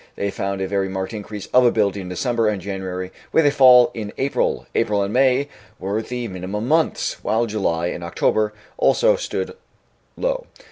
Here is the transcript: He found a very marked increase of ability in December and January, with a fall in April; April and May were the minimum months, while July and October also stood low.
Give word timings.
He 0.15 0.31
found 0.31 0.61
a 0.61 0.67
very 0.67 0.89
marked 0.89 1.13
increase 1.13 1.45
of 1.53 1.63
ability 1.63 2.01
in 2.01 2.09
December 2.09 2.47
and 2.47 2.59
January, 2.59 3.11
with 3.31 3.45
a 3.45 3.51
fall 3.51 3.91
in 3.93 4.11
April; 4.17 4.65
April 4.73 5.03
and 5.03 5.13
May 5.13 5.47
were 5.77 6.01
the 6.01 6.27
minimum 6.27 6.67
months, 6.67 7.23
while 7.23 7.45
July 7.45 7.85
and 7.89 8.03
October 8.03 8.51
also 8.79 9.15
stood 9.15 9.55
low. 10.17 10.47